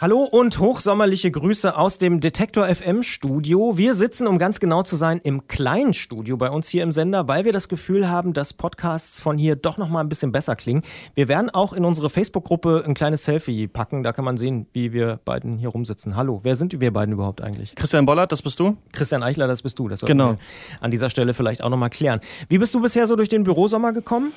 [0.00, 3.78] Hallo und hochsommerliche Grüße aus dem Detektor FM Studio.
[3.78, 7.28] Wir sitzen, um ganz genau zu sein, im kleinen Studio bei uns hier im Sender,
[7.28, 10.56] weil wir das Gefühl haben, dass Podcasts von hier doch noch mal ein bisschen besser
[10.56, 10.82] klingen.
[11.14, 14.02] Wir werden auch in unsere Facebook-Gruppe ein kleines Selfie packen.
[14.02, 16.16] Da kann man sehen, wie wir beiden hier rumsitzen.
[16.16, 17.76] Hallo, wer sind wir beiden überhaupt eigentlich?
[17.76, 18.76] Christian Bollert, das bist du?
[18.90, 19.86] Christian Eichler, das bist du.
[19.86, 20.34] Das genau.
[20.80, 22.18] an dieser Stelle vielleicht auch noch mal klären.
[22.48, 24.32] Wie bist du bisher so durch den Bürosommer gekommen?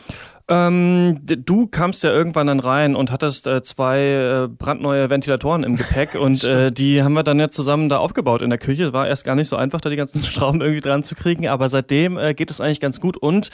[0.49, 5.63] Ähm, du kamst ja irgendwann dann rein und hattest äh, zwei äh, brandneue Ventilatoren Sensoren
[5.63, 8.93] im Gepäck und äh, die haben wir dann ja zusammen da aufgebaut in der Küche.
[8.93, 11.69] War erst gar nicht so einfach, da die ganzen Schrauben irgendwie dran zu kriegen, aber
[11.69, 13.49] seitdem äh, geht es eigentlich ganz gut und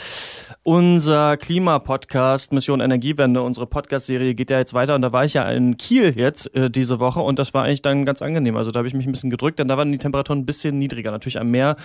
[0.63, 5.49] unser Klimapodcast Mission Energiewende, unsere Podcast-Serie geht ja jetzt weiter und da war ich ja
[5.49, 8.55] in Kiel jetzt äh, diese Woche und das war eigentlich dann ganz angenehm.
[8.55, 10.77] Also da habe ich mich ein bisschen gedrückt, denn da waren die Temperaturen ein bisschen
[10.79, 11.11] niedriger.
[11.11, 11.75] Natürlich am Meer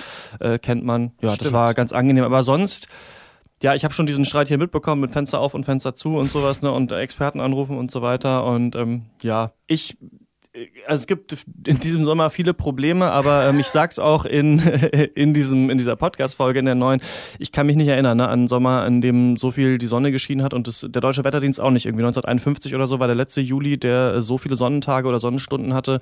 [0.41, 1.47] äh, kennt man, ja, Stimmt.
[1.47, 2.89] das war ganz angenehm, aber sonst
[3.63, 6.31] ja, ich habe schon diesen Streit hier mitbekommen mit Fenster auf und Fenster zu und
[6.31, 8.45] sowas, ne, und Experten anrufen und so weiter.
[8.45, 9.97] Und ähm, ja, ich
[10.87, 14.59] also es gibt in diesem Sommer viele Probleme, aber ähm, ich sag's auch in,
[15.15, 17.01] in, diesem, in dieser Podcast-Folge, in der neuen.
[17.39, 20.13] Ich kann mich nicht erinnern ne, an einen Sommer, in dem so viel die Sonne
[20.13, 21.87] geschienen hat und das, der Deutsche Wetterdienst auch nicht.
[21.87, 26.01] Irgendwie 1951 oder so war der letzte Juli, der so viele Sonnentage oder Sonnenstunden hatte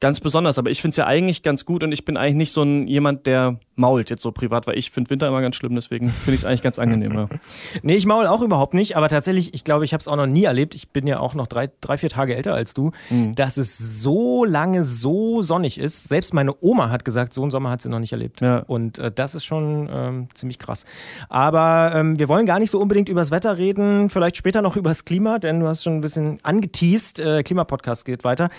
[0.00, 0.58] ganz besonders.
[0.58, 2.88] Aber ich finde es ja eigentlich ganz gut und ich bin eigentlich nicht so ein
[2.88, 6.34] jemand, der mault jetzt so privat, weil ich finde Winter immer ganz schlimm, deswegen finde
[6.34, 7.12] ich es eigentlich ganz angenehm.
[7.14, 7.28] Ja.
[7.82, 10.26] nee, ich maul auch überhaupt nicht, aber tatsächlich, ich glaube, ich habe es auch noch
[10.26, 10.74] nie erlebt.
[10.74, 13.34] Ich bin ja auch noch drei, drei vier Tage älter als du, mhm.
[13.34, 16.08] dass es so lange so sonnig ist.
[16.08, 18.40] Selbst meine Oma hat gesagt, so einen Sommer hat sie noch nicht erlebt.
[18.40, 18.58] Ja.
[18.58, 20.84] Und äh, das ist schon ähm, ziemlich krass.
[21.28, 24.76] Aber ähm, wir wollen gar nicht so unbedingt über das Wetter reden, vielleicht später noch
[24.80, 27.20] über das Klima, denn du hast schon ein bisschen angeteased.
[27.20, 28.50] Äh, Klimapodcast geht weiter.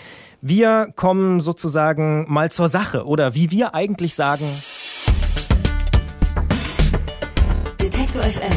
[0.43, 4.45] Wir kommen sozusagen mal zur Sache oder wie wir eigentlich sagen.
[7.79, 8.51] Detektor FM.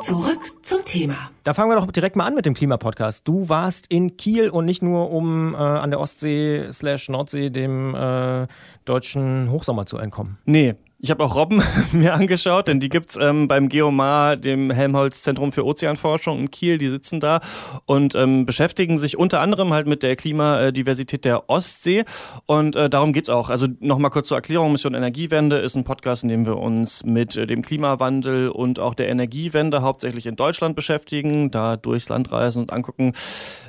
[0.00, 1.14] Zurück zum Thema.
[1.44, 3.28] Da fangen wir doch direkt mal an mit dem Klimapodcast.
[3.28, 7.94] Du warst in Kiel und nicht nur, um äh, an der Ostsee slash Nordsee dem
[7.94, 8.48] äh,
[8.86, 10.38] deutschen Hochsommer zu entkommen.
[10.46, 11.62] Nee, ich habe auch Robben
[11.92, 16.78] mir angeschaut, denn die gibt's ähm, beim Geomar, dem Helmholtz Zentrum für Ozeanforschung in Kiel.
[16.78, 17.40] Die sitzen da
[17.84, 22.04] und ähm, beschäftigen sich unter anderem halt mit der Klimadiversität der Ostsee.
[22.46, 23.50] Und äh, darum geht's auch.
[23.50, 24.72] Also nochmal kurz zur Erklärung.
[24.72, 28.94] Mission Energiewende ist ein Podcast, in dem wir uns mit äh, dem Klimawandel und auch
[28.94, 33.12] der Energiewende hauptsächlich in Deutschland beschäftigen, da durchs Land reisen und angucken,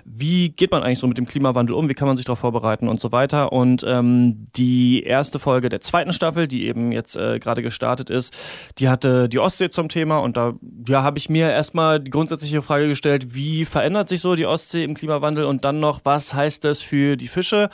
[0.06, 2.88] wie geht man eigentlich so mit dem Klimawandel um, wie kann man sich darauf vorbereiten
[2.88, 3.52] und so weiter.
[3.52, 8.34] Und ähm, die erste Folge der zweiten Staffel, die eben jetzt äh, gerade gestartet ist,
[8.78, 10.54] die hatte die Ostsee zum Thema und da
[10.88, 14.84] ja, habe ich mir erstmal die grundsätzliche Frage gestellt, wie verändert sich so die Ostsee
[14.84, 17.70] im Klimawandel und dann noch, was heißt das für die Fische?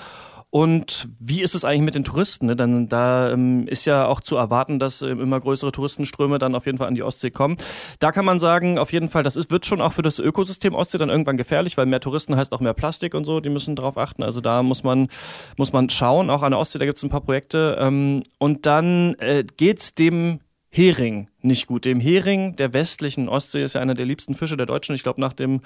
[0.53, 2.45] Und wie ist es eigentlich mit den Touristen?
[2.45, 2.55] Ne?
[2.55, 6.67] Dann da ähm, ist ja auch zu erwarten, dass ähm, immer größere Touristenströme dann auf
[6.67, 7.55] jeden Fall an die Ostsee kommen.
[7.97, 10.75] Da kann man sagen, auf jeden Fall, das ist, wird schon auch für das Ökosystem
[10.75, 13.39] Ostsee dann irgendwann gefährlich, weil mehr Touristen heißt auch mehr Plastik und so.
[13.39, 14.21] Die müssen darauf achten.
[14.21, 15.07] Also da muss man
[15.57, 16.29] muss man schauen.
[16.29, 17.75] Auch an der Ostsee, da gibt es ein paar Projekte.
[17.79, 21.85] Ähm, und dann äh, geht's dem Hering nicht gut.
[21.85, 24.93] Dem Hering der westlichen Ostsee ist ja einer der liebsten Fische der Deutschen.
[24.93, 25.61] Ich glaube nach dem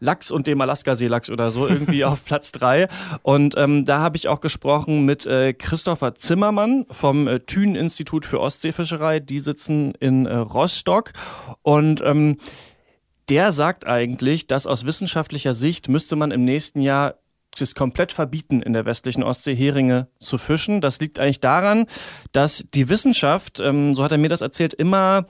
[0.00, 2.88] Lachs und dem Alaska-Seelachs oder so irgendwie auf Platz drei.
[3.22, 8.40] Und ähm, da habe ich auch gesprochen mit äh, Christopher Zimmermann vom äh, Thünen-Institut für
[8.40, 9.20] Ostseefischerei.
[9.20, 11.12] Die sitzen in äh, Rostock
[11.62, 12.38] und ähm,
[13.28, 17.16] der sagt eigentlich, dass aus wissenschaftlicher Sicht müsste man im nächsten Jahr
[17.60, 20.80] es komplett verbieten, in der westlichen Ostsee Heringe zu fischen.
[20.80, 21.86] Das liegt eigentlich daran,
[22.32, 25.26] dass die Wissenschaft, ähm, so hat er mir das erzählt, immer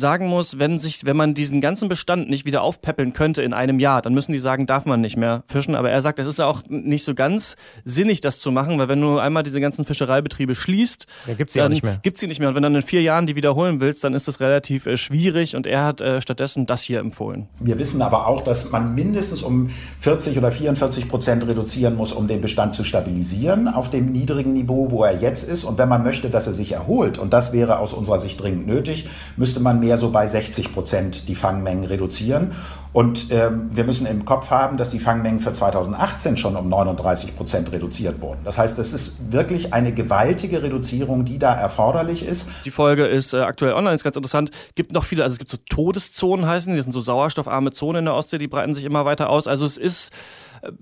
[0.00, 3.78] sagen muss, wenn sich, wenn man diesen ganzen Bestand nicht wieder aufpäppeln könnte in einem
[3.78, 5.76] Jahr, dann müssen die sagen, darf man nicht mehr fischen.
[5.76, 8.88] Aber er sagt, es ist ja auch nicht so ganz sinnig, das zu machen, weil
[8.88, 12.00] wenn du einmal diese ganzen Fischereibetriebe schließt, ja, gibt's sie dann nicht mehr.
[12.02, 12.48] Gibt's sie nicht mehr.
[12.48, 15.54] Und wenn dann in vier Jahren die wiederholen willst, dann ist das relativ äh, schwierig.
[15.54, 17.48] Und er hat äh, stattdessen das hier empfohlen.
[17.60, 22.26] Wir wissen aber auch, dass man mindestens um 40 oder 44 Prozent reduzieren muss, um
[22.26, 25.64] den Bestand zu stabilisieren auf dem niedrigen Niveau, wo er jetzt ist.
[25.64, 28.66] Und wenn man möchte, dass er sich erholt, und das wäre aus unserer Sicht dringend
[28.66, 32.52] nötig, müsste man mehr so bei 60 Prozent die Fangmengen reduzieren.
[32.92, 37.36] Und ähm, wir müssen im Kopf haben, dass die Fangmengen für 2018 schon um 39
[37.36, 38.40] Prozent reduziert wurden.
[38.44, 42.48] Das heißt, es ist wirklich eine gewaltige Reduzierung, die da erforderlich ist.
[42.64, 44.50] Die Folge ist äh, aktuell online, ist ganz interessant.
[44.74, 48.04] Gibt noch viele, also es gibt so Todeszonen heißen, die sind so sauerstoffarme Zonen in
[48.06, 49.46] der Ostsee, die breiten sich immer weiter aus.
[49.46, 50.12] Also es ist
[50.62, 50.72] äh,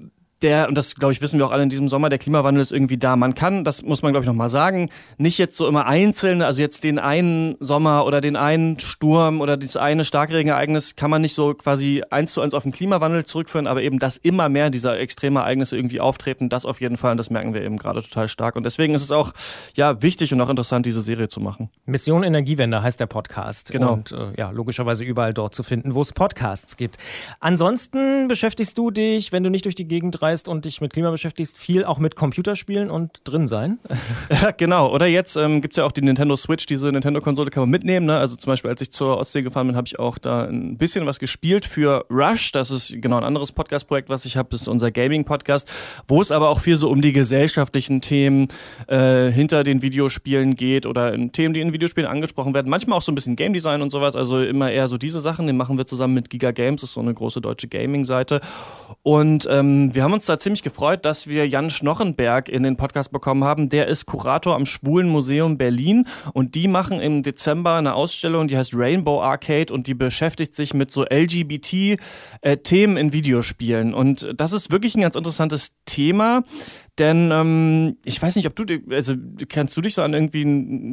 [0.43, 2.73] der, und das glaube ich wissen wir auch alle in diesem Sommer, der Klimawandel ist
[2.73, 3.17] irgendwie da.
[3.17, 6.61] Man kann, das muss man glaube ich nochmal sagen, nicht jetzt so immer einzeln, also
[6.61, 11.35] jetzt den einen Sommer oder den einen Sturm oder das eine Starkregenereignis kann man nicht
[11.35, 14.99] so quasi eins zu eins auf den Klimawandel zurückführen, aber eben, dass immer mehr dieser
[14.99, 18.29] extreme Ereignisse irgendwie auftreten, das auf jeden Fall und das merken wir eben gerade total
[18.29, 18.57] stark.
[18.57, 19.33] Und deswegen ist es auch
[19.75, 21.71] ja wichtig und auch interessant, diese Serie zu machen.
[21.85, 23.73] Mission Energiewende heißt der Podcast.
[23.73, 23.95] Genau.
[23.95, 26.99] Und äh, ja, logischerweise überall dort zu finden, wo es Podcasts gibt.
[27.41, 31.11] Ansonsten beschäftigst du dich, wenn du nicht durch die Gegend reist und dich mit Klima
[31.11, 33.79] beschäftigst, viel auch mit Computerspielen und drin sein.
[34.31, 34.93] Ja, genau.
[34.93, 38.07] Oder jetzt ähm, gibt es ja auch die Nintendo Switch, diese Nintendo-Konsole kann man mitnehmen.
[38.07, 38.19] Ne?
[38.19, 41.07] Also zum Beispiel, als ich zur Ostsee gefahren bin, habe ich auch da ein bisschen
[41.07, 42.53] was gespielt für Rush.
[42.53, 44.49] Das ist genau ein anderes Podcast-Projekt, was ich habe.
[44.51, 45.69] Das ist unser Gaming-Podcast,
[46.07, 48.49] wo es aber auch viel so um die gesellschaftlichen Themen
[48.87, 52.69] äh, hinter den Videospielen geht oder in Themen, die in Videospielen angesprochen werden.
[52.69, 54.15] Manchmal auch so ein bisschen Game Design und sowas.
[54.15, 55.47] Also immer eher so diese Sachen.
[55.47, 56.83] Den machen wir zusammen mit Giga Games.
[56.83, 58.41] Das ist so eine große deutsche Gaming-Seite.
[59.03, 63.13] Und ähm, wir haben uns da ziemlich gefreut, dass wir Jan Schnochenberg in den Podcast
[63.13, 63.69] bekommen haben.
[63.69, 68.57] Der ist Kurator am Schwulen Museum Berlin und die machen im Dezember eine Ausstellung, die
[68.57, 73.95] heißt Rainbow Arcade und die beschäftigt sich mit so LGBT-Themen in Videospielen.
[73.95, 76.45] Und das ist wirklich ein ganz interessantes Thema.
[76.99, 79.15] Denn ähm, ich weiß nicht, ob du, also
[79.49, 80.43] kennst du dich so an irgendwie,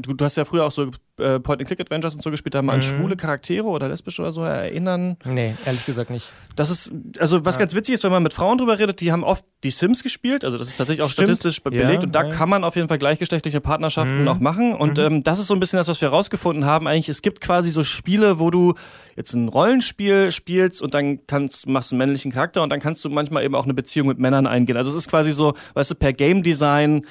[0.01, 2.79] du, du hast ja früher auch so äh, Point-and-Click-Adventures und so gespielt, da mal an
[2.79, 2.83] Mhm.
[2.83, 5.17] schwule Charaktere oder lesbische oder so erinnern.
[5.25, 6.29] Nee, ehrlich gesagt nicht.
[6.55, 9.23] Das ist, also was ganz witzig ist, wenn man mit Frauen drüber redet, die haben
[9.23, 11.29] oft die Sims gespielt, also das ist tatsächlich auch Stimmt.
[11.29, 12.29] statistisch be- Ja, belegt und da ja.
[12.29, 14.27] kann man auf jeden Fall gleichgeschlechtliche Partnerschaften Mhm.
[14.27, 17.09] auch machen und ähm, das ist so ein bisschen das, was wir herausgefunden haben eigentlich.
[17.09, 18.75] Es gibt quasi so Spiele, wo du
[19.15, 23.03] jetzt ein Rollenspiel spielst und dann kannst, machst du einen männlichen Charakter und dann kannst
[23.05, 24.77] du manchmal eben auch eine Beziehung mit Männern eingehen.
[24.77, 27.05] Also es ist quasi so, weißt du, per Game Design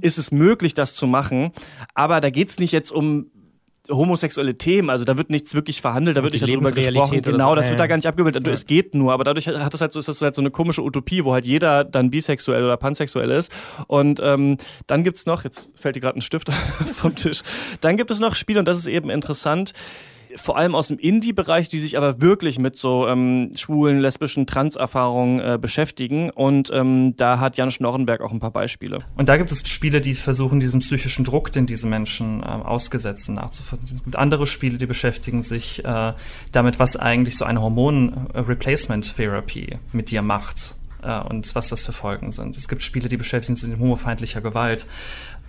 [0.00, 1.52] ist es möglich, das zu machen,
[1.94, 3.30] aber da geht's nicht jetzt um
[3.90, 7.22] homosexuelle Themen, also da wird nichts wirklich verhandelt, da wird nicht darüber gesprochen.
[7.22, 7.54] Genau, so.
[7.54, 7.84] das Ja, wird ja.
[7.84, 8.42] da gar nicht abgebildet.
[8.44, 10.50] Also Es geht nur, aber dadurch hat es halt so, ist das halt so eine
[10.50, 13.50] komische Utopie, wo halt jeder dann bisexuell oder pansexuell ist.
[13.86, 16.50] Und ähm, dann gibt's noch, jetzt fällt dir gerade ein Stift
[16.96, 17.42] vom Tisch,
[17.80, 19.72] dann gibt es noch Spiele, und das ist eben interessant,
[20.36, 25.40] vor allem aus dem Indie-Bereich, die sich aber wirklich mit so ähm, schwulen, lesbischen Trans-Erfahrungen
[25.40, 26.30] äh, beschäftigen.
[26.30, 28.98] Und ähm, da hat Jan Schnorrenberg auch ein paar Beispiele.
[29.16, 33.26] Und da gibt es Spiele, die versuchen, diesem psychischen Druck, den diese Menschen ähm, ausgesetzt
[33.26, 33.96] sind, nachzuvollziehen.
[33.96, 36.14] Es gibt andere Spiele, die beschäftigen sich äh,
[36.52, 42.32] damit, was eigentlich so eine Hormon-Replacement-Therapy mit dir macht äh, und was das für Folgen
[42.32, 42.56] sind.
[42.56, 44.86] Es gibt Spiele, die beschäftigen sich mit homofeindlicher Gewalt.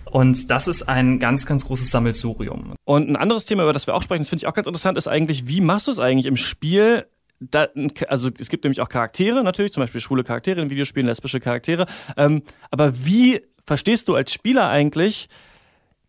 [0.04, 2.74] Und das ist ein ganz, ganz großes Sammelsurium.
[2.84, 4.96] Und ein anderes Thema, über das wir auch sprechen, das finde ich auch ganz interessant,
[4.96, 7.06] ist eigentlich, wie machst du es eigentlich im Spiel?
[7.40, 7.68] Da,
[8.08, 11.86] also es gibt nämlich auch Charaktere natürlich, zum Beispiel schwule Charaktere in Videospielen, lesbische Charaktere.
[12.16, 15.28] Ähm, aber wie verstehst du als Spieler eigentlich,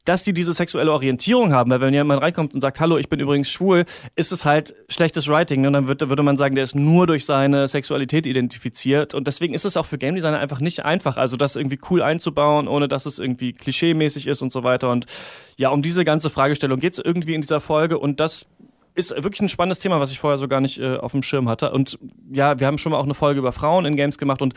[0.06, 1.72] dass die diese sexuelle Orientierung haben?
[1.72, 3.86] Weil wenn jemand reinkommt und sagt, hallo, ich bin übrigens schwul,
[4.16, 5.62] ist es halt schlechtes Writing.
[5.62, 5.68] Ne?
[5.68, 9.14] Und dann würde, würde man sagen, der ist nur durch seine Sexualität identifiziert.
[9.14, 12.02] Und deswegen ist es auch für Game Designer einfach nicht einfach, also das irgendwie cool
[12.02, 14.90] einzubauen, ohne dass es irgendwie klischeemäßig ist und so weiter.
[14.90, 15.06] Und
[15.58, 18.46] ja, um diese ganze Fragestellung geht es irgendwie in dieser Folge und das
[18.96, 21.50] ist wirklich ein spannendes Thema, was ich vorher so gar nicht äh, auf dem Schirm
[21.50, 21.72] hatte.
[21.72, 21.98] Und
[22.32, 24.54] ja, wir haben schon mal auch eine Folge über Frauen in Games gemacht und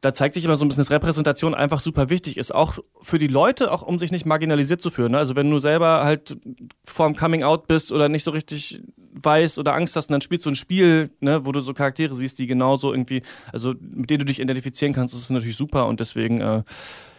[0.00, 3.18] da zeigt sich immer so ein bisschen, dass Repräsentation einfach super wichtig ist, auch für
[3.18, 5.12] die Leute, auch um sich nicht marginalisiert zu fühlen.
[5.12, 5.18] Ne?
[5.18, 6.36] Also wenn du selber halt
[6.84, 8.80] vorm Coming Out bist oder nicht so richtig
[9.14, 12.14] weißt oder Angst hast, und dann spielst du ein Spiel, ne, wo du so Charaktere
[12.14, 13.22] siehst, die genauso irgendwie,
[13.52, 16.62] also mit denen du dich identifizieren kannst, das ist natürlich super und deswegen äh,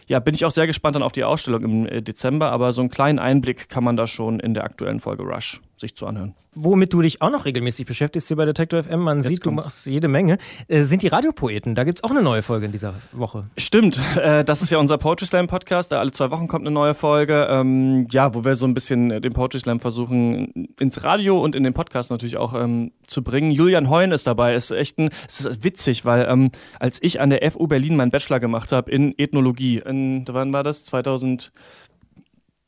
[0.06, 2.80] ja, bin ich auch sehr gespannt dann auf die Ausstellung im äh, Dezember, aber so
[2.80, 6.34] einen kleinen Einblick kann man da schon in der aktuellen Folge Rush sich zu anhören.
[6.54, 9.64] Womit du dich auch noch regelmäßig beschäftigst hier bei Detektor FM, man sieht, du kommt's.
[9.64, 10.38] machst jede Menge,
[10.68, 11.74] äh, sind die Radiopoeten.
[11.74, 13.48] Da gibt es auch eine neue Folge in dieser Woche.
[13.56, 15.92] Stimmt, äh, das ist ja unser Poetry Slam Podcast.
[15.92, 17.46] Da alle zwei Wochen kommt eine neue Folge.
[17.50, 21.62] Ähm, ja, wo wir so ein bisschen den Poetry Slam versuchen ins Radio und in
[21.62, 23.52] den Podcast natürlich auch ähm, zu bringen.
[23.52, 24.54] Julian Heun ist dabei.
[24.54, 28.10] Ist echt ein, es ist witzig, weil ähm, als ich an der FU Berlin meinen
[28.10, 30.84] Bachelor gemacht habe in Ethnologie, in, wann war das?
[30.84, 31.52] 2000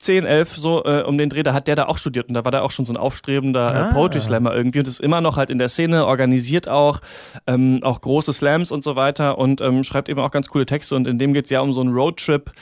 [0.02, 2.44] 10, 11, so äh, um den Dreh, da hat der da auch studiert und da
[2.44, 3.90] war der auch schon so ein aufstrebender Ah.
[3.90, 7.00] äh, Poetry Slammer irgendwie und ist immer noch halt in der Szene, organisiert auch,
[7.46, 10.94] ähm, auch große Slams und so weiter und ähm, schreibt eben auch ganz coole Texte
[10.96, 12.52] und in dem geht's ja um so einen Roadtrip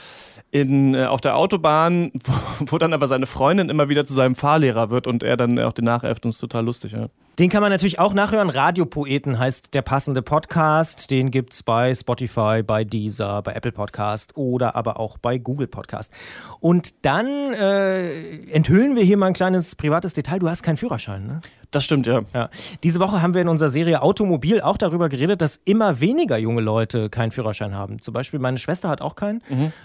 [0.51, 4.35] in, äh, auf der Autobahn, wo, wo dann aber seine Freundin immer wieder zu seinem
[4.35, 7.07] Fahrlehrer wird und er dann auch den nachäfft und ist total lustig, ja.
[7.39, 8.51] Den kann man natürlich auch nachhören.
[8.51, 11.11] Radiopoeten heißt der passende Podcast.
[11.11, 15.67] Den gibt es bei Spotify, bei Deezer, bei Apple Podcast oder aber auch bei Google
[15.67, 16.13] Podcast.
[16.59, 20.39] Und dann äh, enthüllen wir hier mal ein kleines privates Detail.
[20.41, 21.41] Du hast keinen Führerschein, ne?
[21.71, 22.23] Das stimmt, ja.
[22.35, 22.51] Ja.
[22.83, 26.61] Diese Woche haben wir in unserer Serie Automobil auch darüber geredet, dass immer weniger junge
[26.61, 28.01] Leute keinen Führerschein haben.
[28.01, 29.41] Zum Beispiel meine Schwester hat auch keinen.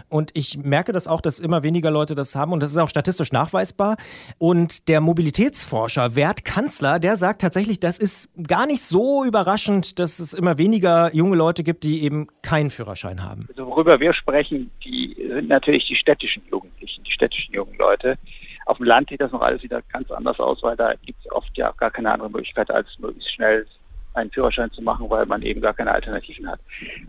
[0.09, 2.53] Und ich merke das auch, dass immer weniger Leute das haben.
[2.53, 3.97] Und das ist auch statistisch nachweisbar.
[4.39, 10.17] Und der Mobilitätsforscher Wert Kanzler, der sagt tatsächlich, das ist gar nicht so überraschend, dass
[10.17, 13.45] es immer weniger junge Leute gibt, die eben keinen Führerschein haben.
[13.49, 18.17] Also worüber wir sprechen, die sind natürlich die städtischen Jugendlichen, die städtischen jungen Leute.
[18.65, 21.31] Auf dem Land sieht das noch alles wieder ganz anders aus, weil da gibt es
[21.31, 23.67] oft ja gar keine andere Möglichkeit, als möglichst schnell
[24.15, 26.59] einen Führerschein zu machen, weil man eben gar keine Alternativen hat.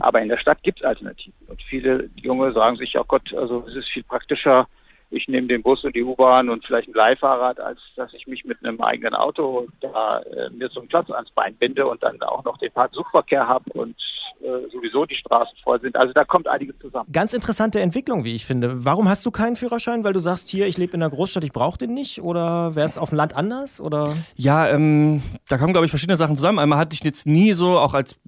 [0.01, 1.33] Aber in der Stadt gibt es Alternativen.
[1.47, 4.69] Und viele Junge sagen sich, oh Gott, also es ist viel praktischer,
[5.11, 8.45] ich nehme den Bus und die U-Bahn und vielleicht ein Leihfahrrad, als dass ich mich
[8.45, 12.21] mit einem eigenen Auto da äh, mir so einen Platz ans Bein binde und dann
[12.23, 13.97] auch noch den Parksuchverkehr habe und
[14.41, 15.97] äh, sowieso die Straßen voll sind.
[15.97, 17.11] Also da kommt einiges zusammen.
[17.11, 18.85] Ganz interessante Entwicklung, wie ich finde.
[18.85, 20.05] Warum hast du keinen Führerschein?
[20.05, 22.21] Weil du sagst, hier, ich lebe in der Großstadt, ich brauche den nicht?
[22.21, 23.81] Oder wäre es auf dem Land anders?
[23.81, 24.15] Oder?
[24.35, 26.59] Ja, ähm, da kommen, glaube ich, verschiedene Sachen zusammen.
[26.59, 28.19] Einmal hatte ich jetzt nie so, auch als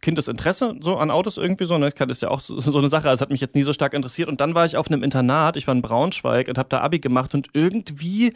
[0.00, 1.76] Kind, das Interesse so an Autos irgendwie so.
[1.76, 1.90] Ne?
[1.90, 3.94] Das ist ja auch so, so eine Sache, also hat mich jetzt nie so stark
[3.94, 4.28] interessiert.
[4.28, 7.00] Und dann war ich auf einem Internat, ich war in Braunschweig und habe da Abi
[7.00, 8.32] gemacht und irgendwie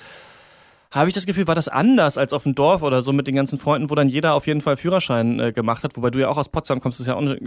[0.90, 3.34] habe ich das Gefühl, war das anders als auf dem Dorf oder so mit den
[3.34, 5.96] ganzen Freunden, wo dann jeder auf jeden Fall Führerschein äh, gemacht hat.
[5.96, 7.38] Wobei du ja auch aus Potsdam kommst, das ist ja auch eine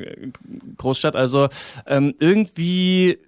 [0.77, 1.15] Großstadt.
[1.15, 1.49] Also
[1.85, 3.19] ähm, irgendwie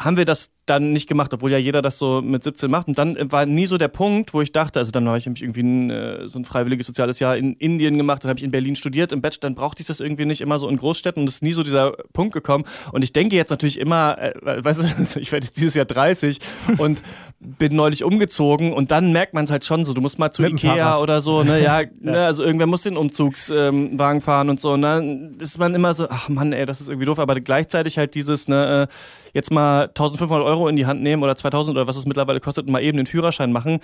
[0.00, 2.88] haben wir das dann nicht gemacht, obwohl ja jeder das so mit 17 macht.
[2.88, 5.62] Und dann war nie so der Punkt, wo ich dachte, also dann habe ich irgendwie
[5.62, 8.76] ein, äh, so ein freiwilliges soziales Jahr in Indien gemacht, dann habe ich in Berlin
[8.76, 11.36] studiert, im Bachelor, dann brauchte ich das irgendwie nicht immer so in Großstädten und es
[11.36, 12.64] ist nie so dieser Punkt gekommen.
[12.92, 14.86] Und ich denke jetzt natürlich immer, äh, weißt du,
[15.20, 16.38] ich werde jetzt dieses Jahr 30
[16.78, 17.02] und
[17.40, 20.42] bin neulich umgezogen und dann merkt man es halt schon so, du musst mal zu
[20.42, 21.88] mit Ikea oder so, ne, ja, ja.
[22.00, 24.72] Ne, also irgendwer muss den Umzugswagen ähm, fahren und so.
[24.72, 27.98] Und dann ist man immer so, ach Mann, ey, das ist irgendwie doof, aber gleichzeitig
[27.98, 28.94] halt dieses, ne, äh,
[29.32, 32.66] jetzt mal 1500 Euro in die Hand nehmen oder 2000 oder was es mittlerweile kostet
[32.66, 33.80] und mal eben den Führerschein machen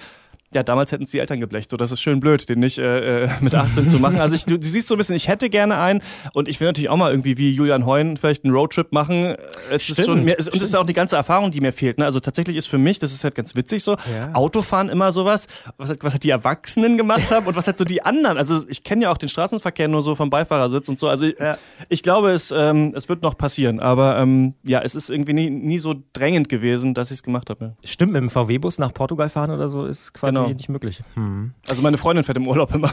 [0.56, 1.70] ja, damals hätten es die Eltern geblecht.
[1.70, 4.20] So, das ist schön blöd, den nicht äh, äh mit 18 zu machen.
[4.20, 6.00] Also ich, du, du, siehst so ein bisschen, ich hätte gerne einen
[6.32, 9.36] und ich will natürlich auch mal irgendwie wie Julian Heun vielleicht einen Roadtrip machen.
[9.70, 11.72] Es stimmt, ist schon mehr, es, und es ist auch die ganze Erfahrung, die mir
[11.72, 11.98] fehlt.
[11.98, 12.06] Ne?
[12.06, 14.32] Also tatsächlich ist für mich, das ist halt ganz witzig so, ja.
[14.32, 15.46] Autofahren immer sowas,
[15.76, 18.38] was, was halt die Erwachsenen gemacht haben und was halt so die anderen.
[18.38, 21.08] Also ich kenne ja auch den Straßenverkehr nur so vom Beifahrersitz und so.
[21.08, 21.52] Also ja.
[21.52, 23.78] ich, ich glaube, es, ähm, es wird noch passieren.
[23.78, 27.50] Aber ähm, ja, es ist irgendwie nie, nie so drängend gewesen, dass ich es gemacht
[27.50, 27.76] habe.
[27.84, 30.46] Stimmt, mit dem VW-Bus nach Portugal fahren oder so ist quasi genau.
[30.55, 31.03] Nicht möglich.
[31.15, 31.53] Hm.
[31.69, 32.93] Also meine Freundin fährt im Urlaub immer.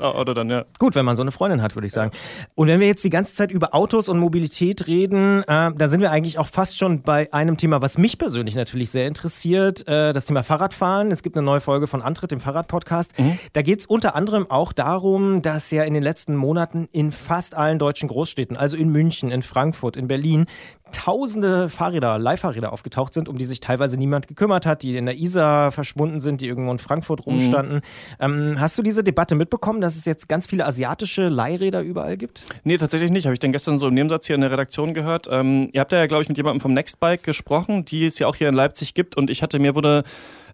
[0.18, 0.64] Oder dann, ja.
[0.78, 2.10] Gut, wenn man so eine Freundin hat, würde ich sagen.
[2.12, 2.46] Ja.
[2.54, 6.00] Und wenn wir jetzt die ganze Zeit über Autos und Mobilität reden, äh, da sind
[6.00, 10.12] wir eigentlich auch fast schon bei einem Thema, was mich persönlich natürlich sehr interessiert, äh,
[10.12, 11.10] das Thema Fahrradfahren.
[11.10, 13.18] Es gibt eine neue Folge von Antritt, dem Fahrradpodcast.
[13.18, 13.38] Mhm.
[13.52, 17.54] Da geht es unter anderem auch darum, dass ja in den letzten Monaten in fast
[17.54, 20.46] allen deutschen Großstädten, also in München, in Frankfurt, in Berlin,
[20.94, 25.16] tausende Fahrräder, Leihfahrräder aufgetaucht sind, um die sich teilweise niemand gekümmert hat, die in der
[25.16, 27.76] Isar verschwunden sind, die irgendwo in Frankfurt rumstanden.
[27.76, 27.80] Mhm.
[28.20, 32.44] Ähm, hast du diese Debatte mitbekommen, dass es jetzt ganz viele asiatische Leihräder überall gibt?
[32.62, 33.26] Nee, tatsächlich nicht.
[33.26, 35.26] Habe ich denn gestern so im Nebensatz hier in der Redaktion gehört.
[35.30, 38.36] Ähm, ihr habt ja, glaube ich, mit jemandem vom Nextbike gesprochen, die es ja auch
[38.36, 40.04] hier in Leipzig gibt und ich hatte mir wurde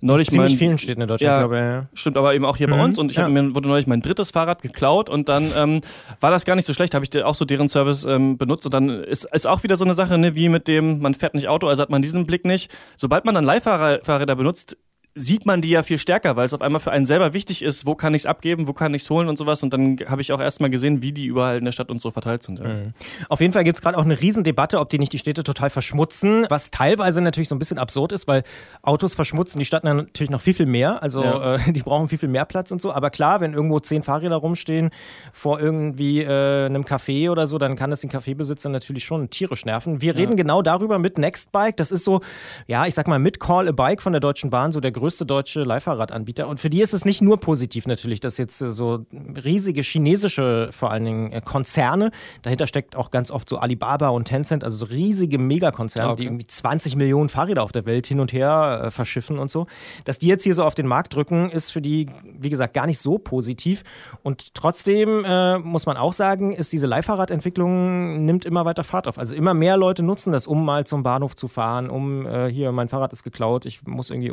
[0.01, 1.63] neulich Ziemlich mein, vielen Städten in Deutschland, ja, glaube ich.
[1.63, 1.89] Ja.
[1.95, 2.73] Stimmt, aber eben auch hier mhm.
[2.73, 2.99] bei uns.
[2.99, 3.29] Und ich ja.
[3.29, 5.81] mir wurde neulich mein drittes Fahrrad geklaut und dann ähm,
[6.21, 6.95] war das gar nicht so schlecht.
[6.95, 9.85] Habe ich auch so deren Service ähm, benutzt und dann ist, ist auch wieder so
[9.85, 12.45] eine Sache, ne, wie mit dem, man fährt nicht Auto, also hat man diesen Blick
[12.45, 12.71] nicht.
[12.97, 14.77] Sobald man dann Leihfahrräder benutzt,
[15.21, 17.87] sieht man die ja viel stärker, weil es auf einmal für einen selber wichtig ist,
[17.87, 19.63] wo kann ich es abgeben, wo kann ich es holen und sowas.
[19.63, 22.11] Und dann habe ich auch erstmal gesehen, wie die überall in der Stadt und so
[22.11, 22.59] verteilt sind.
[22.59, 22.69] Ja.
[22.69, 22.93] Mhm.
[23.29, 25.71] Auf jeden Fall gibt es gerade auch eine Riesendebatte, ob die nicht die Städte total
[25.71, 28.45] verschmutzen, was teilweise natürlich so ein bisschen absurd ist, weil
[28.83, 31.03] Autos verschmutzen die Stadt natürlich noch viel, viel mehr.
[31.03, 31.57] Also ja.
[31.57, 32.93] äh, die brauchen viel, viel mehr Platz und so.
[32.93, 34.91] Aber klar, wenn irgendwo zehn Fahrräder rumstehen
[35.33, 39.67] vor irgendwie äh, einem Café oder so, dann kann das den Kaffeebesitzer natürlich schon tierisch
[39.67, 40.01] nerven.
[40.01, 40.19] Wir ja.
[40.19, 41.77] reden genau darüber mit Nextbike.
[41.77, 42.23] Das ist so,
[42.67, 45.10] ja, ich sag mal, mit Call a Bike von der Deutschen Bahn, so der größte
[45.19, 46.49] deutsche Leihfahrradanbieter.
[46.49, 50.71] Und für die ist es nicht nur positiv natürlich, dass jetzt äh, so riesige chinesische,
[50.73, 52.11] vor allen Dingen äh, Konzerne,
[52.43, 56.23] dahinter steckt auch ganz oft so Alibaba und Tencent, also so riesige Megakonzerne, okay.
[56.23, 59.67] die irgendwie 20 Millionen Fahrräder auf der Welt hin und her äh, verschiffen und so.
[60.05, 62.07] Dass die jetzt hier so auf den Markt drücken, ist für die,
[62.39, 63.83] wie gesagt, gar nicht so positiv.
[64.23, 69.19] Und trotzdem äh, muss man auch sagen, ist diese Leihfahrradentwicklung nimmt immer weiter Fahrt auf.
[69.19, 72.73] Also immer mehr Leute nutzen das, um mal zum Bahnhof zu fahren, um äh, hier,
[72.73, 74.33] mein Fahrrad ist geklaut, ich muss irgendwie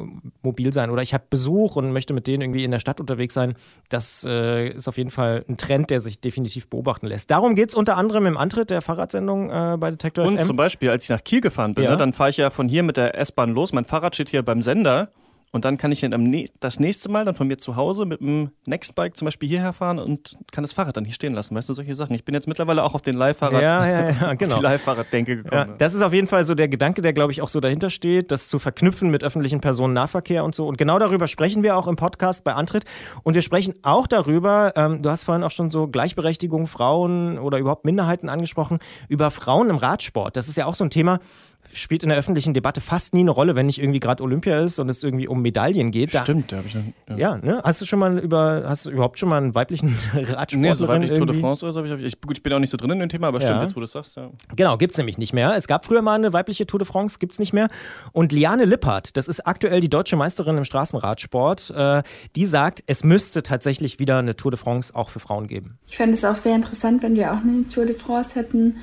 [0.57, 3.33] mobil sein oder ich habe Besuch und möchte mit denen irgendwie in der Stadt unterwegs
[3.33, 3.53] sein.
[3.89, 7.29] Das äh, ist auf jeden Fall ein Trend, der sich definitiv beobachten lässt.
[7.29, 10.39] Darum geht es unter anderem im Antritt der Fahrradsendung äh, bei Detektor und FM.
[10.39, 11.91] Und zum Beispiel, als ich nach Kiel gefahren bin, ja.
[11.91, 13.71] ne, dann fahre ich ja von hier mit der S-Bahn los.
[13.71, 15.09] Mein Fahrrad steht hier beim Sender.
[15.54, 18.51] Und dann kann ich dann das nächste Mal dann von mir zu Hause mit dem
[18.66, 21.56] Nextbike zum Beispiel hierher fahren und kann das Fahrrad dann hier stehen lassen.
[21.56, 22.16] Weißt du, solche Sachen.
[22.16, 24.58] Ich bin jetzt mittlerweile auch auf den Leihfahrrad, ja, ja, ja, genau.
[24.58, 25.70] die Leihfahrraddenke gekommen.
[25.70, 27.89] Ja, das ist auf jeden Fall so der Gedanke, der glaube ich auch so dahinter
[27.89, 30.68] steht, das zu verknüpfen mit öffentlichen Personennahverkehr und so.
[30.68, 32.84] Und genau darüber sprechen wir auch im Podcast bei Antritt.
[33.24, 37.58] Und wir sprechen auch darüber, ähm, du hast vorhin auch schon so Gleichberechtigung Frauen oder
[37.58, 40.36] überhaupt Minderheiten angesprochen, über Frauen im Radsport.
[40.36, 41.20] Das ist ja auch so ein Thema,
[41.74, 44.80] spielt in der öffentlichen Debatte fast nie eine Rolle, wenn nicht irgendwie gerade Olympia ist
[44.80, 46.13] und es irgendwie um Medaillen geht.
[46.13, 47.17] Da, Stimmt, da habe ich dann, ja.
[47.17, 47.62] ja, ne?
[47.63, 50.58] Hast du schon mal über, hast du überhaupt schon mal einen weiblichen Radsportler?
[50.58, 52.60] Nee, so weiblich Tour de France oder so habe ich, ich, gut, ich bin auch
[52.60, 54.29] nicht so drin in dem Thema, aber stimmt, jetzt wo du das sagst, ja.
[54.56, 55.56] Genau, gibt es nämlich nicht mehr.
[55.56, 57.70] Es gab früher mal eine weibliche Tour de France, gibt es nicht mehr.
[58.12, 62.03] Und Liane Lippert, das ist aktuell die deutsche Meisterin im Straßenradsport, äh,
[62.36, 65.77] die sagt, es müsste tatsächlich wieder eine Tour de France auch für Frauen geben.
[65.88, 68.77] Ich fände es auch sehr interessant, wenn wir auch eine Tour de France hätten.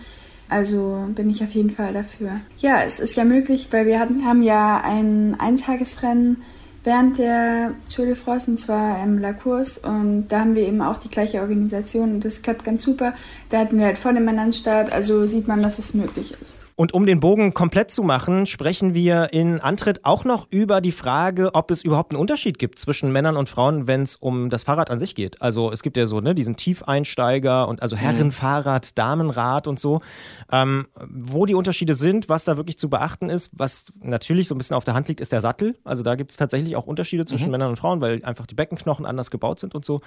[0.48, 2.40] Also bin ich auf jeden Fall dafür.
[2.58, 6.42] Ja, es ist ja möglich, weil wir hatten, haben ja ein Eintagesrennen
[6.84, 10.82] während der Tour de France und zwar im La Course und da haben wir eben
[10.82, 13.14] auch die gleiche Organisation und das klappt ganz super.
[13.48, 16.58] Da hatten wir halt voll den Männern Start, also sieht man, dass es möglich ist.
[16.76, 20.90] Und um den Bogen komplett zu machen, sprechen wir in Antritt auch noch über die
[20.90, 24.64] Frage, ob es überhaupt einen Unterschied gibt zwischen Männern und Frauen, wenn es um das
[24.64, 25.40] Fahrrad an sich geht.
[25.40, 30.00] Also es gibt ja so ne, diesen Tiefeinsteiger und also Herrenfahrrad, Damenrad und so.
[30.50, 34.58] Ähm, wo die Unterschiede sind, was da wirklich zu beachten ist, was natürlich so ein
[34.58, 35.76] bisschen auf der Hand liegt, ist der Sattel.
[35.84, 37.52] Also da gibt es tatsächlich auch Unterschiede zwischen mhm.
[37.52, 40.00] Männern und Frauen, weil einfach die Beckenknochen anders gebaut sind und so.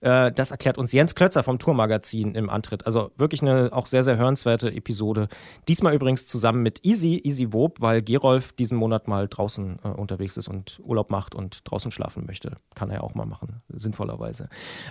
[0.00, 2.86] Äh, das erklärt uns Jens Klötzer vom Tourmagazin im Antritt.
[2.86, 5.28] Also wirklich eine auch sehr, sehr hörenswerte Episode.
[5.68, 9.88] Diesmal übrigens übrigens zusammen mit Easy, Easy Wob, weil Gerolf diesen Monat mal draußen äh,
[9.88, 12.52] unterwegs ist und Urlaub macht und draußen schlafen möchte.
[12.76, 14.48] Kann er auch mal machen, sinnvollerweise.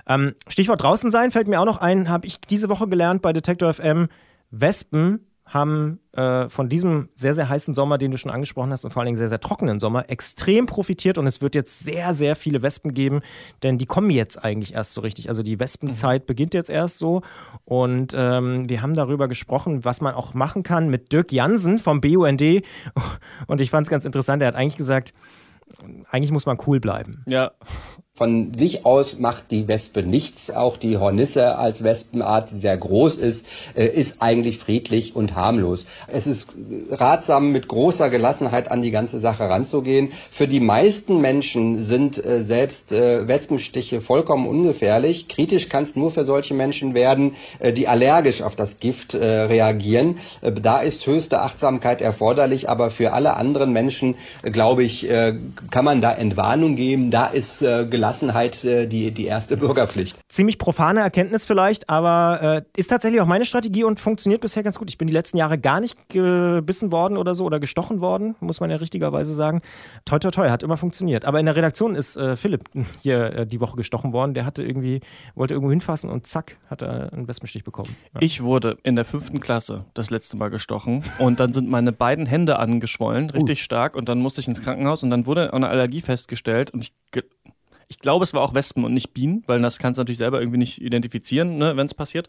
[0.08, 3.32] Ähm, Stichwort draußen sein fällt mir auch noch ein, habe ich diese Woche gelernt bei
[3.32, 4.10] Detector FM.
[4.52, 8.92] Wespen haben äh, von diesem sehr, sehr heißen Sommer, den du schon angesprochen hast, und
[8.92, 11.18] vor allen Dingen sehr, sehr trockenen Sommer, extrem profitiert.
[11.18, 13.22] Und es wird jetzt sehr, sehr viele Wespen geben,
[13.62, 15.30] denn die kommen jetzt eigentlich erst so richtig.
[15.30, 16.28] Also die Wespenzeit mhm.
[16.28, 17.22] beginnt jetzt erst so.
[17.64, 22.02] Und ähm, wir haben darüber gesprochen, was man auch machen kann mit Dirk Jansen vom
[22.02, 22.42] BUND.
[23.48, 24.42] Und ich fand es ganz interessant.
[24.42, 25.14] Er hat eigentlich gesagt,
[26.10, 27.24] eigentlich muss man cool bleiben.
[27.28, 27.52] Ja.
[28.18, 30.50] Von sich aus macht die Wespe nichts.
[30.50, 33.46] Auch die Hornisse als Wespenart, die sehr groß ist,
[33.76, 35.86] äh, ist eigentlich friedlich und harmlos.
[36.08, 36.54] Es ist
[36.92, 40.14] ratsam, mit großer Gelassenheit an die ganze Sache ranzugehen.
[40.32, 45.28] Für die meisten Menschen sind äh, selbst äh, Wespenstiche vollkommen ungefährlich.
[45.28, 47.36] Kritisch kann es nur für solche Menschen werden,
[47.76, 50.20] die allergisch auf das Gift reagieren.
[50.42, 56.14] Da ist höchste Achtsamkeit erforderlich, aber für alle anderen Menschen, glaube ich, kann man da
[56.14, 57.12] Entwarnung geben.
[57.12, 58.05] Da ist Gelassenheit
[58.64, 60.18] äh, die, die erste Bürgerpflicht.
[60.30, 62.40] Ziemlich profane Erkenntnis vielleicht, aber
[62.76, 64.90] äh, ist tatsächlich auch meine Strategie und funktioniert bisher ganz gut.
[64.90, 68.60] Ich bin die letzten Jahre gar nicht gebissen worden oder so oder gestochen worden, muss
[68.60, 69.62] man ja richtigerweise sagen.
[70.06, 71.26] Toi, toi, toi, hat immer funktioniert.
[71.26, 72.64] Aber in der Redaktion ist äh, Philipp
[73.02, 74.34] hier äh, die Woche gestochen worden.
[74.34, 75.02] Der hatte irgendwie,
[75.36, 77.96] wollte irgendwo hinfassen und zack, hat er einen Wespenstich bekommen.
[78.14, 78.22] Ja.
[78.22, 82.26] Ich wurde in der fünften Klasse das letzte Mal gestochen und dann sind meine beiden
[82.26, 83.64] Hände angeschwollen, richtig uh.
[83.64, 86.94] stark und dann musste ich ins Krankenhaus und dann wurde eine Allergie festgestellt und ich
[87.88, 90.40] ich glaube, es war auch Wespen und nicht Bienen, weil das kannst du natürlich selber
[90.40, 92.28] irgendwie nicht identifizieren, ne, wenn es passiert.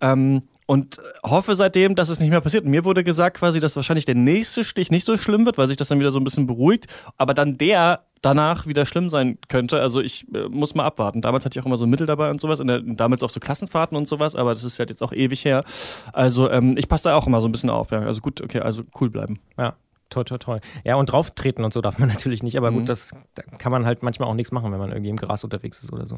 [0.00, 2.66] Ähm, und hoffe seitdem, dass es nicht mehr passiert.
[2.66, 5.78] Mir wurde gesagt quasi, dass wahrscheinlich der nächste Stich nicht so schlimm wird, weil sich
[5.78, 9.80] das dann wieder so ein bisschen beruhigt, aber dann der danach wieder schlimm sein könnte.
[9.80, 11.22] Also ich äh, muss mal abwarten.
[11.22, 13.96] Damals hatte ich auch immer so Mittel dabei und sowas, der, damals auf so Klassenfahrten
[13.96, 15.64] und sowas, aber das ist halt jetzt auch ewig her.
[16.12, 17.90] Also ähm, ich passe da auch immer so ein bisschen auf.
[17.90, 18.00] Ja.
[18.00, 19.38] Also gut, okay, also cool bleiben.
[19.56, 19.74] Ja,
[20.10, 20.60] Toll, toll, toll.
[20.84, 22.78] Ja, und drauf treten und so darf man natürlich nicht, aber mhm.
[22.78, 25.44] gut, das da kann man halt manchmal auch nichts machen, wenn man irgendwie im Gras
[25.44, 26.16] unterwegs ist oder so.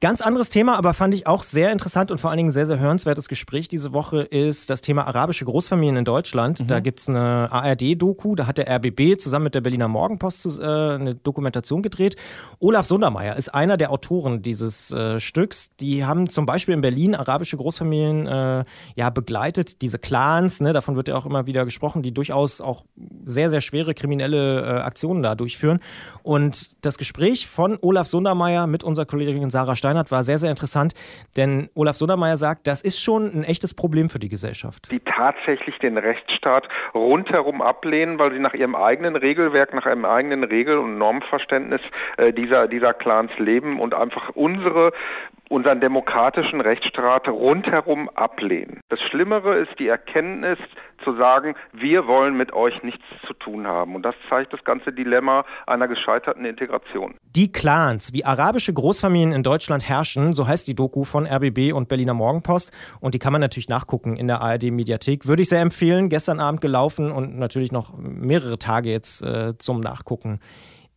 [0.00, 2.80] Ganz anderes Thema, aber fand ich auch sehr interessant und vor allen Dingen sehr, sehr
[2.80, 6.60] hörenswertes Gespräch diese Woche ist das Thema arabische Großfamilien in Deutschland.
[6.60, 6.66] Mhm.
[6.66, 10.64] Da gibt es eine ARD-Doku, da hat der RBB zusammen mit der Berliner Morgenpost äh,
[10.64, 12.16] eine Dokumentation gedreht.
[12.58, 15.76] Olaf Sundermeier ist einer der Autoren dieses äh, Stücks.
[15.76, 18.64] Die haben zum Beispiel in Berlin arabische Großfamilien äh,
[18.96, 22.84] ja, begleitet, diese Clans, ne, davon wird ja auch immer wieder gesprochen, die durchaus auch
[23.24, 25.80] sehr, sehr schwere kriminelle äh, Aktionen da durchführen.
[26.22, 30.94] Und das Gespräch von Olaf Sundermeier mit unserer Kollegin Sarah Steinert war sehr, sehr interessant,
[31.36, 34.90] denn Olaf Sundermeier sagt, das ist schon ein echtes Problem für die Gesellschaft.
[34.90, 40.44] Die tatsächlich den Rechtsstaat rundherum ablehnen, weil sie nach ihrem eigenen Regelwerk, nach einem eigenen
[40.44, 41.80] Regel- und Normverständnis
[42.16, 44.92] äh, dieser, dieser Clans leben und einfach unsere
[45.52, 48.80] unseren demokratischen Rechtsstaat rundherum ablehnen.
[48.88, 50.58] Das Schlimmere ist die Erkenntnis
[51.04, 53.94] zu sagen, wir wollen mit euch nichts zu tun haben.
[53.94, 57.16] Und das zeigt das ganze Dilemma einer gescheiterten Integration.
[57.36, 61.88] Die Clans, wie arabische Großfamilien in Deutschland herrschen, so heißt die Doku von RBB und
[61.88, 62.72] Berliner Morgenpost.
[63.00, 65.26] Und die kann man natürlich nachgucken in der ARD-Mediathek.
[65.26, 66.08] Würde ich sehr empfehlen.
[66.08, 70.40] Gestern Abend gelaufen und natürlich noch mehrere Tage jetzt äh, zum Nachgucken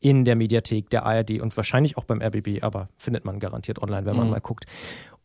[0.05, 4.05] in der Mediathek der ARD und wahrscheinlich auch beim RBB, aber findet man garantiert online,
[4.05, 4.33] wenn man mhm.
[4.33, 4.65] mal guckt.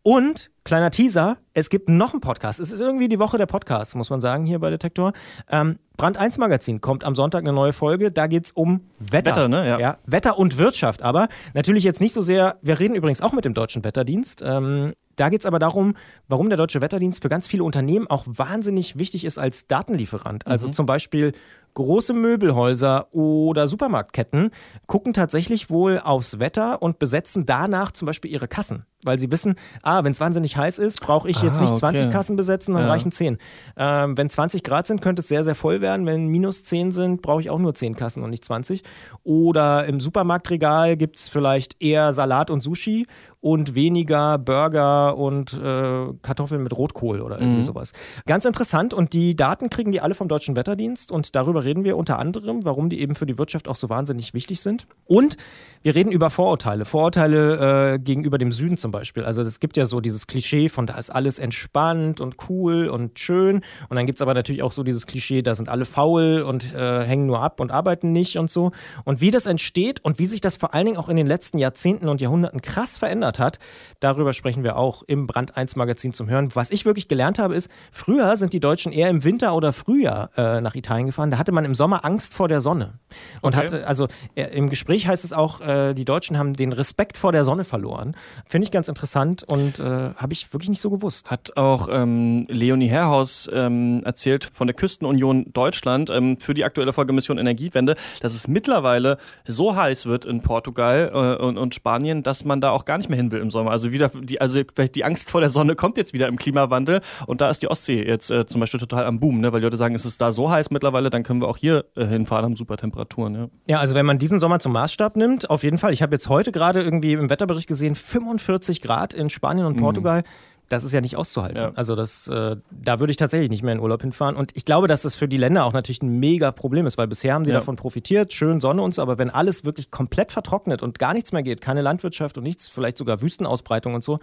[0.02, 2.60] Und kleiner Teaser, es gibt noch einen Podcast.
[2.60, 5.12] Es ist irgendwie die Woche der Podcasts, muss man sagen, hier bei Detektor.
[5.50, 8.12] Ähm, Brand 1 Magazin kommt am Sonntag eine neue Folge.
[8.12, 9.32] Da geht es um Wetter.
[9.32, 9.68] Wetter, ne?
[9.68, 9.80] Ja.
[9.80, 9.98] ja.
[10.06, 12.58] Wetter und Wirtschaft, aber natürlich jetzt nicht so sehr.
[12.62, 14.42] Wir reden übrigens auch mit dem Deutschen Wetterdienst.
[14.46, 15.96] Ähm, da geht es aber darum,
[16.28, 20.46] warum der Deutsche Wetterdienst für ganz viele Unternehmen auch wahnsinnig wichtig ist als Datenlieferant.
[20.46, 20.72] Also mhm.
[20.72, 21.32] zum Beispiel
[21.74, 24.50] große Möbelhäuser oder Supermarktketten
[24.86, 28.86] gucken tatsächlich wohl aufs Wetter und besetzen danach zum Beispiel ihre Kassen.
[29.04, 32.06] Weil sie wissen, ah, wenn es wahnsinnig heiß ist, brauche ich ah, jetzt nicht 20
[32.06, 32.12] okay.
[32.12, 32.88] Kassen besetzen, dann ja.
[32.88, 33.38] reichen 10.
[33.76, 36.06] Ähm, wenn 20 Grad sind, könnte es sehr, sehr voll werden.
[36.06, 38.82] Wenn minus 10 sind, brauche ich auch nur 10 Kassen und nicht 20.
[39.24, 43.06] Oder im Supermarktregal gibt es vielleicht eher Salat und Sushi
[43.40, 47.62] und weniger Burger und äh, Kartoffeln mit Rotkohl oder irgendwie mhm.
[47.62, 47.92] sowas.
[48.26, 51.96] Ganz interessant und die Daten kriegen die alle vom Deutschen Wetterdienst und darüber reden wir
[51.96, 54.86] unter anderem, warum die eben für die Wirtschaft auch so wahnsinnig wichtig sind.
[55.06, 55.38] Und
[55.82, 56.84] wir reden über Vorurteile.
[56.84, 59.24] Vorurteile äh, gegenüber dem Süden zum Beispiel.
[59.24, 63.18] Also es gibt ja so dieses Klischee von da ist alles entspannt und cool und
[63.18, 63.62] schön.
[63.88, 66.74] Und dann gibt es aber natürlich auch so dieses Klischee, da sind alle faul und
[66.74, 68.72] äh, hängen nur ab und arbeiten nicht und so.
[69.04, 71.56] Und wie das entsteht und wie sich das vor allen Dingen auch in den letzten
[71.56, 73.58] Jahrzehnten und Jahrhunderten krass verändert hat,
[74.00, 76.50] darüber sprechen wir auch im Brand 1 Magazin zum Hören.
[76.54, 80.30] Was ich wirklich gelernt habe, ist, früher sind die Deutschen eher im Winter oder Frühjahr
[80.36, 81.30] äh, nach Italien gefahren.
[81.30, 82.94] Da hatte man im Sommer Angst vor der Sonne.
[83.40, 83.64] Und okay.
[83.64, 87.32] hatte, also äh, im Gespräch heißt es auch, äh, die Deutschen haben den Respekt vor
[87.32, 88.16] der Sonne verloren.
[88.46, 91.30] Finde ich ganz interessant und äh, habe ich wirklich nicht so gewusst.
[91.30, 96.92] Hat auch ähm, Leonie Herrhaus ähm, erzählt von der Küstenunion Deutschland ähm, für die aktuelle
[96.92, 102.22] Folge Mission Energiewende, dass es mittlerweile so heiß wird in Portugal äh, und, und, Spanien,
[102.22, 103.70] dass man da auch gar nicht mehr hin will im Sommer.
[103.70, 107.00] Also wieder die, also vielleicht die Angst vor der Sonne kommt jetzt wieder im Klimawandel
[107.26, 109.52] und da ist die Ostsee jetzt äh, zum Beispiel total am Boom, ne?
[109.52, 111.84] weil die Leute sagen, es ist da so heiß mittlerweile, dann können wir auch hier
[111.96, 113.34] äh, hinfahren, haben super Temperaturen.
[113.34, 113.48] Ja.
[113.66, 115.92] ja, also wenn man diesen Sommer zum Maßstab nimmt, auf jeden Fall.
[115.92, 120.22] Ich habe jetzt heute gerade irgendwie im Wetterbericht gesehen, 45 Grad in Spanien und mhm.
[120.70, 121.56] Das ist ja nicht auszuhalten.
[121.56, 121.72] Ja.
[121.74, 124.36] Also das, äh, da würde ich tatsächlich nicht mehr in Urlaub hinfahren.
[124.36, 127.08] Und ich glaube, dass das für die Länder auch natürlich ein mega Problem ist, weil
[127.08, 127.58] bisher haben sie ja.
[127.58, 131.32] davon profitiert, schön Sonne und so, aber wenn alles wirklich komplett vertrocknet und gar nichts
[131.32, 134.18] mehr geht, keine Landwirtschaft und nichts, vielleicht sogar Wüstenausbreitung und so,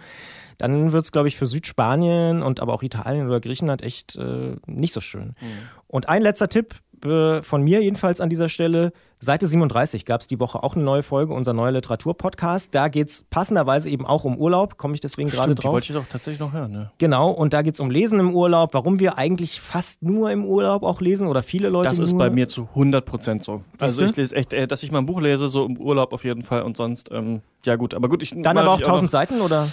[0.56, 4.56] dann wird es, glaube ich, für Südspanien und aber auch Italien oder Griechenland echt äh,
[4.66, 5.34] nicht so schön.
[5.40, 5.58] Mhm.
[5.86, 8.92] Und ein letzter Tipp, äh, von mir jedenfalls an dieser Stelle.
[9.20, 12.72] Seite 37 gab es die Woche auch eine neue Folge, unser neuer Literaturpodcast.
[12.72, 15.70] Da geht es passenderweise eben auch um Urlaub, komme ich deswegen gerade drauf.
[15.70, 16.70] Die wollte ich doch tatsächlich noch hören.
[16.70, 16.92] Ne?
[16.98, 20.44] Genau, und da geht es um Lesen im Urlaub, warum wir eigentlich fast nur im
[20.44, 21.88] Urlaub auch lesen oder viele Leute.
[21.88, 22.20] Das ist nur.
[22.20, 23.62] bei mir zu 100 Prozent so.
[23.80, 26.24] also ich lese echt, äh, dass ich mal ein Buch lese, so im Urlaub auf
[26.24, 28.22] jeden Fall und sonst, ähm, ja gut, aber gut.
[28.22, 29.66] Ich, Dann aber auch 1000 Seiten oder?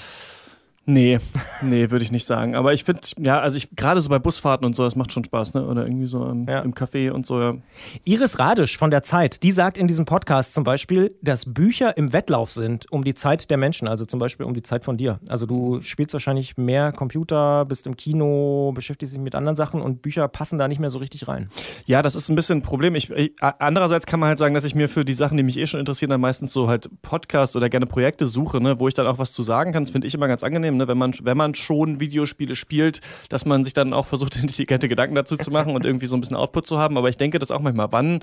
[0.87, 1.19] Nee,
[1.63, 2.55] nee, würde ich nicht sagen.
[2.55, 5.23] Aber ich finde, ja, also ich gerade so bei Busfahrten und so, das macht schon
[5.23, 5.65] Spaß, ne?
[5.65, 6.59] Oder irgendwie so im, ja.
[6.59, 7.55] im Café und so, ja.
[8.03, 12.13] Iris Radisch von der Zeit, die sagt in diesem Podcast zum Beispiel, dass Bücher im
[12.13, 15.19] Wettlauf sind um die Zeit der Menschen, also zum Beispiel um die Zeit von dir.
[15.27, 20.03] Also du spielst wahrscheinlich mehr Computer, bist im Kino, beschäftigst dich mit anderen Sachen und
[20.03, 21.49] Bücher passen da nicht mehr so richtig rein.
[21.87, 22.93] Ja, das ist ein bisschen ein Problem.
[22.93, 25.57] Ich, ich, andererseits kann man halt sagen, dass ich mir für die Sachen, die mich
[25.57, 28.79] eh schon interessieren, dann meistens so halt Podcasts oder gerne Projekte suche, ne?
[28.79, 29.83] wo ich dann auch was zu sagen kann.
[29.83, 30.87] Das finde ich immer ganz angenehm ne?
[30.87, 35.15] wenn, man, wenn man schon Videospiele spielt, dass man sich dann auch versucht, intelligente Gedanken
[35.15, 36.97] dazu zu machen und irgendwie so ein bisschen Output zu haben.
[36.97, 38.21] Aber ich denke das auch manchmal, wann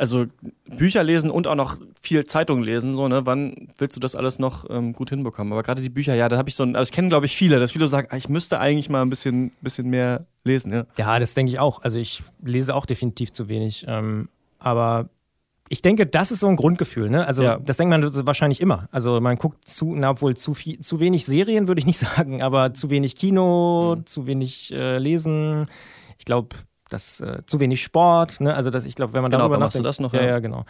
[0.00, 0.24] also
[0.64, 3.26] Bücher lesen und auch noch viel Zeitung lesen, so, ne?
[3.26, 5.52] Wann willst du das alles noch ähm, gut hinbekommen?
[5.52, 7.36] Aber gerade die Bücher, ja, da habe ich so ein, also ich kenne, glaube ich,
[7.36, 10.86] viele, dass viele sagen, ah, ich müsste eigentlich mal ein bisschen, bisschen mehr lesen, ja.
[10.96, 11.82] Ja, das denke ich auch.
[11.82, 13.84] Also ich lese auch definitiv zu wenig.
[13.88, 15.10] Ähm, aber
[15.72, 17.08] ich denke, das ist so ein Grundgefühl.
[17.10, 17.24] Ne?
[17.24, 17.58] Also ja.
[17.58, 18.88] das denkt man wahrscheinlich immer.
[18.90, 22.42] Also man guckt zu, na, obwohl zu viel, zu wenig Serien würde ich nicht sagen,
[22.42, 24.06] aber zu wenig Kino, mhm.
[24.06, 25.68] zu wenig äh, Lesen.
[26.18, 26.56] Ich glaube,
[26.88, 28.40] das äh, zu wenig Sport.
[28.40, 28.52] Ne?
[28.52, 30.12] Also das, ich glaube, wenn man genau, darüber nachdenkt, du das noch.
[30.12, 30.64] Ja, ja, ja, genau.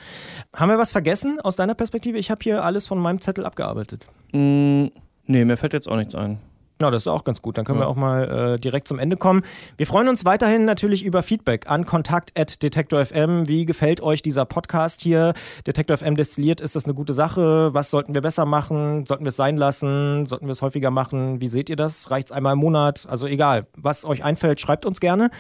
[0.55, 2.19] Haben wir was vergessen aus deiner Perspektive?
[2.19, 4.07] Ich habe hier alles von meinem Zettel abgearbeitet.
[4.33, 4.89] Mm,
[5.25, 6.41] nee, mir fällt jetzt auch nichts ein.
[6.81, 7.59] Ja, das ist auch ganz gut.
[7.59, 7.85] Dann können ja.
[7.85, 9.43] wir auch mal äh, direkt zum Ende kommen.
[9.77, 13.47] Wir freuen uns weiterhin natürlich über Feedback an kontakt.detektor.fm.
[13.47, 15.35] Wie gefällt euch dieser Podcast hier?
[15.67, 17.75] Detektor FM destilliert, ist das eine gute Sache?
[17.75, 19.05] Was sollten wir besser machen?
[19.05, 20.25] Sollten wir es sein lassen?
[20.25, 21.43] Sollten wir es häufiger machen?
[21.43, 22.11] Wie seht ihr das?
[22.11, 23.07] Reicht es einmal im Monat?
[23.11, 25.31] Also egal, was euch einfällt, schreibt uns gerne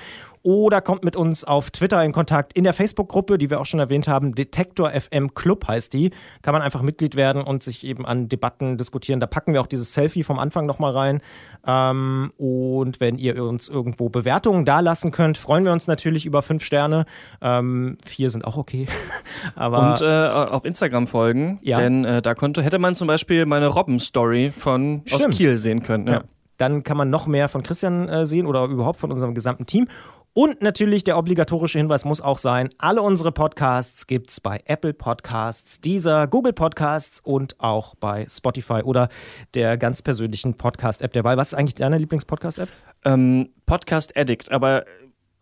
[0.42, 3.80] oder kommt mit uns auf Twitter in Kontakt in der Facebook-Gruppe, die wir auch schon
[3.80, 4.34] erwähnt haben.
[4.34, 6.10] Detektor FM Club heißt die.
[6.42, 9.20] Kann man einfach Mitglied werden und sich eben an Debatten diskutieren.
[9.20, 11.20] Da packen wir auch dieses Selfie vom Anfang nochmal rein.
[11.66, 16.64] Ähm, und wenn ihr uns irgendwo Bewertungen dalassen könnt, freuen wir uns natürlich über fünf
[16.64, 17.04] Sterne.
[17.42, 18.86] Ähm, vier sind auch okay.
[19.54, 21.78] Aber und äh, auf Instagram folgen, ja.
[21.78, 26.06] denn äh, da konnte, hätte man zum Beispiel meine Robben-Story von aus Kiel sehen können.
[26.06, 26.12] Ja.
[26.14, 26.24] ja.
[26.56, 29.88] Dann kann man noch mehr von Christian äh, sehen oder überhaupt von unserem gesamten Team.
[30.32, 34.94] Und natürlich der obligatorische Hinweis muss auch sein, alle unsere Podcasts gibt es bei Apple
[34.94, 39.08] Podcasts, dieser Google Podcasts und auch bei Spotify oder
[39.54, 41.36] der ganz persönlichen Podcast-App der Wahl.
[41.36, 42.68] Was ist eigentlich deine Lieblings-Podcast-App?
[43.04, 44.84] Ähm, Podcast Addict, aber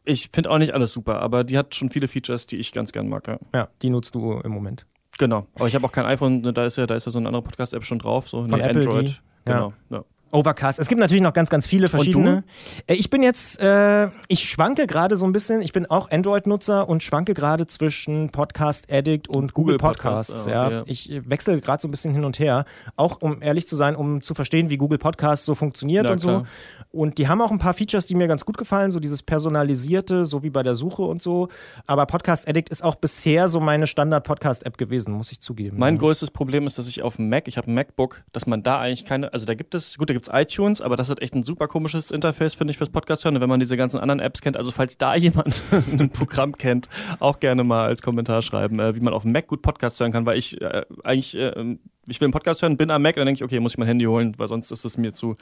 [0.07, 2.91] ich finde auch nicht alles super, aber die hat schon viele Features, die ich ganz
[2.93, 3.29] gern mag.
[3.29, 4.87] Ja, ja die nutzt du im Moment.
[5.19, 7.29] Genau, aber ich habe auch kein iPhone, da ist ja, da ist ja so eine
[7.29, 9.09] andere Podcast-App schon drauf, so Von nee, Apple Android.
[9.09, 9.17] Die?
[9.45, 9.75] Genau.
[9.91, 9.99] Ja.
[9.99, 10.05] ja.
[10.31, 10.79] Overcast.
[10.79, 12.45] Es gibt natürlich noch ganz, ganz viele verschiedene.
[12.87, 15.63] Äh, Ich bin jetzt, äh, ich schwanke gerade so ein bisschen.
[15.63, 20.49] Ich bin auch Android-Nutzer und schwanke gerade zwischen Podcast Addict und Google, Google Podcasts, Podcasts.
[20.49, 20.83] ah, okay, ja.
[20.87, 22.65] Ich wechsle gerade so ein bisschen hin und her.
[22.97, 26.19] Auch um ehrlich zu sein, um zu verstehen, wie Google Podcasts so funktioniert Ja, und
[26.19, 26.29] so.
[26.29, 26.47] klar.
[26.91, 30.25] Und die haben auch ein paar Features, die mir ganz gut gefallen, so dieses personalisierte,
[30.25, 31.49] so wie bei der Suche und so.
[31.87, 35.79] Aber Podcast Addict ist auch bisher so meine Standard-Podcast-App gewesen, muss ich zugeben.
[35.79, 36.01] Mein ja.
[36.01, 38.79] größtes Problem ist, dass ich auf dem Mac, ich habe ein MacBook, dass man da
[38.81, 41.35] eigentlich keine, also da gibt es, gut, da gibt es iTunes, aber das hat echt
[41.35, 44.41] ein super komisches Interface, finde ich, fürs Podcast hören, wenn man diese ganzen anderen Apps
[44.41, 44.57] kennt.
[44.57, 46.89] Also falls da jemand ein Programm kennt,
[47.21, 50.11] auch gerne mal als Kommentar schreiben, äh, wie man auf dem Mac gut Podcast hören
[50.11, 51.77] kann, weil ich äh, eigentlich, äh,
[52.07, 53.79] ich will einen Podcast hören, bin am Mac und dann denke ich, okay, muss ich
[53.79, 55.37] mein Handy holen, weil sonst ist es mir zu,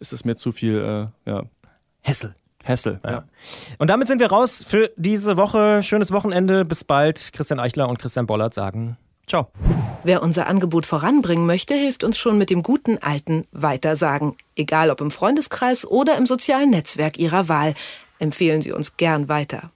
[0.00, 1.44] ist es mir zu viel, äh, ja,
[2.02, 2.34] Hessel.
[2.64, 2.98] Hassel.
[3.04, 3.24] Ja.
[3.78, 5.84] Und damit sind wir raus für diese Woche.
[5.84, 6.64] Schönes Wochenende.
[6.64, 7.32] Bis bald.
[7.32, 9.48] Christian Eichler und Christian Bollert sagen Ciao.
[10.04, 14.36] Wer unser Angebot voranbringen möchte, hilft uns schon mit dem guten alten Weitersagen.
[14.54, 17.74] Egal ob im Freundeskreis oder im sozialen Netzwerk Ihrer Wahl.
[18.20, 19.70] Empfehlen Sie uns gern weiter.